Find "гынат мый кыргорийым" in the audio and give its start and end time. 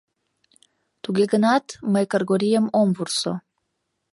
1.33-2.65